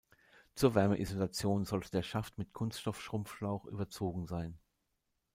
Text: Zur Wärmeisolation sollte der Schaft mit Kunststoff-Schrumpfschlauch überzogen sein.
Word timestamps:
Zur 0.55 0.73
Wärmeisolation 0.73 1.63
sollte 1.63 1.91
der 1.91 2.01
Schaft 2.01 2.39
mit 2.39 2.53
Kunststoff-Schrumpfschlauch 2.53 3.65
überzogen 3.65 4.25
sein. 4.25 4.57